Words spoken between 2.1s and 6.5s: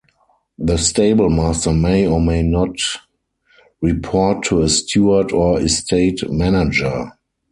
may not report to a steward or estate